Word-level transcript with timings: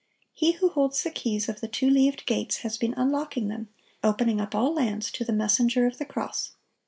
He 0.33 0.53
who 0.53 0.69
holds 0.69 1.03
the 1.03 1.11
keys 1.11 1.47
of 1.47 1.61
the 1.61 1.67
two 1.67 1.87
leaved 1.87 2.25
gates 2.25 2.61
has 2.65 2.75
been 2.75 2.95
unlocking 2.95 3.49
them, 3.49 3.69
opening 4.03 4.41
up 4.41 4.55
all 4.55 4.73
lands 4.73 5.11
to 5.11 5.23
the 5.23 5.31
Messenger 5.31 5.85
of 5.85 5.99
the 5.99 6.05
Cross. 6.05 6.53